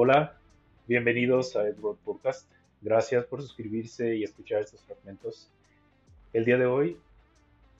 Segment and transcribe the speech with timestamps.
[0.00, 0.38] Hola,
[0.86, 2.48] bienvenidos a Edward Podcast.
[2.82, 5.50] Gracias por suscribirse y escuchar estos fragmentos.
[6.32, 6.96] El día de hoy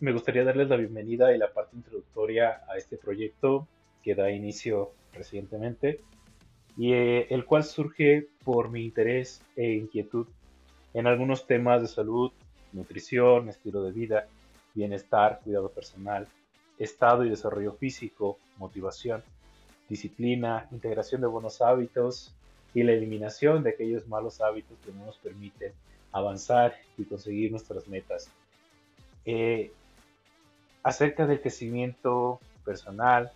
[0.00, 3.68] me gustaría darles la bienvenida y la parte introductoria a este proyecto
[4.02, 6.00] que da inicio recientemente
[6.76, 10.26] y eh, el cual surge por mi interés e inquietud
[10.94, 12.32] en algunos temas de salud,
[12.72, 14.26] nutrición, estilo de vida,
[14.74, 16.26] bienestar, cuidado personal,
[16.80, 19.22] estado y desarrollo físico, motivación,
[19.88, 22.34] disciplina, integración de buenos hábitos
[22.74, 25.72] y la eliminación de aquellos malos hábitos que no nos permiten
[26.12, 28.30] avanzar y conseguir nuestras metas.
[29.24, 29.72] Eh,
[30.82, 33.32] acerca del crecimiento personal,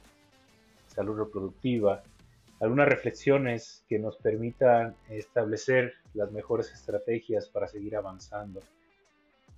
[0.88, 2.02] salud reproductiva,
[2.60, 8.60] algunas reflexiones que nos permitan establecer las mejores estrategias para seguir avanzando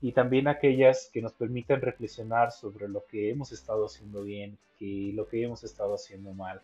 [0.00, 5.12] y también aquellas que nos permitan reflexionar sobre lo que hemos estado haciendo bien y
[5.12, 6.60] lo que hemos estado haciendo mal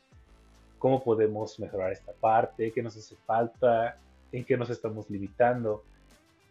[0.81, 3.99] cómo podemos mejorar esta parte, qué nos hace falta,
[4.33, 5.85] en qué nos estamos limitando.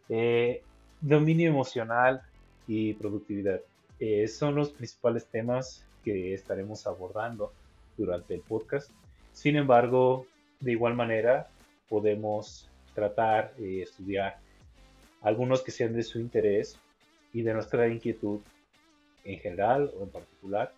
[0.08, 0.62] Eh,
[1.02, 2.22] dominio emocional
[2.67, 3.59] y productividad
[4.00, 7.52] eh, son los principales temas que estaremos abordando
[7.98, 8.92] durante el podcast.
[9.34, 10.28] Sin embargo,
[10.59, 11.48] de igual manera,
[11.89, 14.38] podemos tratar y estudiar
[15.22, 16.78] algunos que sean de su interés
[17.34, 18.42] y de nuestra inquietud
[19.23, 20.72] en general o en particular,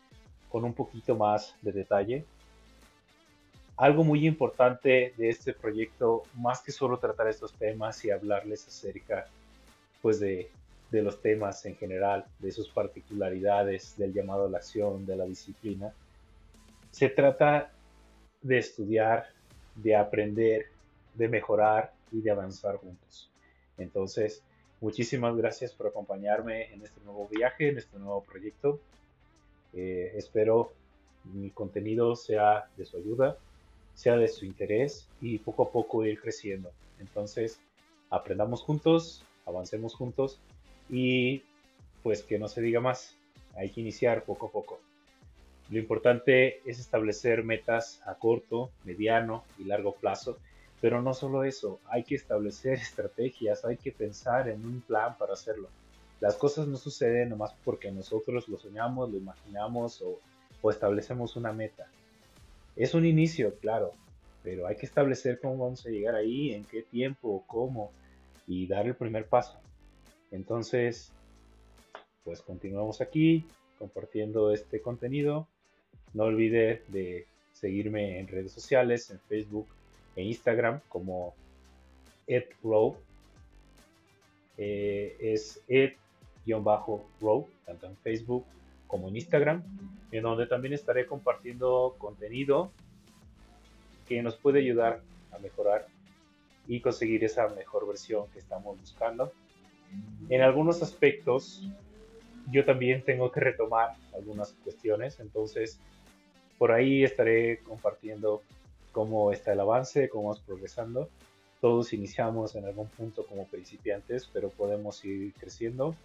[0.50, 2.26] con un poquito más de detalle
[3.82, 9.26] algo muy importante de este proyecto, más que solo tratar estos temas y hablarles acerca
[10.04, 10.52] pues de,
[10.92, 15.26] de los temas en general, de sus particularidades, del llamado a la acción, de la
[15.26, 15.92] disciplina,
[16.92, 17.72] se trata
[18.44, 19.26] de estudiar,
[19.73, 20.68] de aprender,
[21.16, 23.32] de mejorar y de avanzar juntos.
[23.80, 24.44] Entonces,
[24.80, 28.80] muchísimas gracias por acompañarme en este nuevo viaje, en este nuevo proyecto.
[29.73, 30.72] Eh, espero
[31.34, 33.40] mi contenido sea de su ayuda
[34.02, 36.72] sea de su interés y poco a poco ir creciendo.
[37.00, 37.60] Entonces,
[38.10, 40.40] aprendamos juntos, avancemos juntos
[40.90, 41.44] y
[42.02, 43.16] pues que no se diga más,
[43.56, 44.80] hay que iniciar poco a poco.
[45.70, 50.40] Lo importante es establecer metas a corto, mediano y largo plazo,
[50.82, 55.34] pero no solo eso, hay que establecer estrategias, hay que pensar en un plan para
[55.34, 55.70] hacerlo.
[56.20, 60.20] Las cosas no suceden nomás porque nosotros lo soñamos, lo imaginamos o,
[60.60, 61.88] o establecemos una meta.
[62.81, 63.92] Es un inicio, claro,
[64.42, 67.92] pero hay que establecer cómo vamos a llegar ahí, en qué tiempo, cómo,
[68.47, 69.59] y dar el primer paso.
[70.31, 71.11] Entonces,
[72.23, 73.45] pues continuamos aquí
[73.77, 75.47] compartiendo este contenido.
[76.15, 79.67] No olvide de seguirme en redes sociales, en Facebook
[80.15, 81.36] e Instagram como
[82.25, 82.98] edrow.
[84.58, 88.43] Eh, es ed-row, tanto en Facebook
[88.92, 89.64] como en Instagram,
[90.12, 92.72] en donde también estaré compartiendo contenido
[94.06, 95.00] que nos puede ayudar
[95.32, 95.88] a mejorar
[96.68, 99.32] y conseguir esa mejor versión que estamos buscando.
[100.30, 101.66] En algunos aspectos,
[102.52, 105.80] yo también tengo que retomar algunas cuestiones, entonces
[106.58, 108.42] por ahí estaré compartiendo
[108.92, 111.10] cómo está el avance, cómo vamos progresando.
[111.62, 115.96] Todos iniciamos en algún punto como principiantes, pero podemos ir creciendo.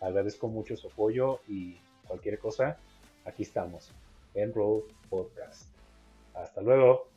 [0.00, 2.78] Agradezco mucho su apoyo y cualquier cosa,
[3.24, 3.90] aquí estamos
[4.34, 5.68] en Road Podcast.
[6.34, 7.15] Hasta luego.